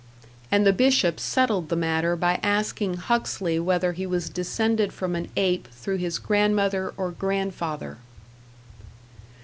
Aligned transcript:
And 0.51 0.65
the 0.65 0.73
Bishop 0.73 1.19
settled 1.19 1.69
the 1.69 1.75
matter 1.75 2.15
by 2.15 2.39
asking 2.41 2.95
Huxley 2.95 3.59
whether 3.59 3.91
he 3.91 4.07
was 4.07 4.31
descended 4.31 4.91
from 4.93 5.13
an 5.15 5.27
ape 5.37 5.67
through 5.67 5.97
his 5.97 6.17
grandmother 6.17 6.91
or 6.97 7.11
grandfather. 7.11 7.99